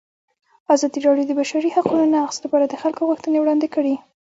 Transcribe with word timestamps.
ازادي 0.73 0.99
راډیو 1.07 1.27
د 1.27 1.29
د 1.35 1.37
بشري 1.39 1.69
حقونو 1.75 2.05
نقض 2.15 2.37
لپاره 2.45 2.65
د 2.67 2.75
خلکو 2.81 3.07
غوښتنې 3.09 3.37
وړاندې 3.39 3.67
کړي. 3.75 3.95